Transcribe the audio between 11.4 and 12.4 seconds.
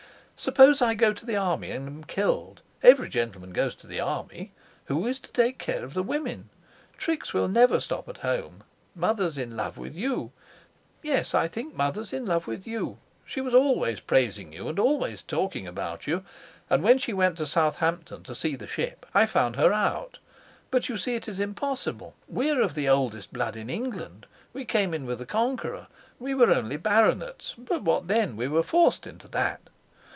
think mother's in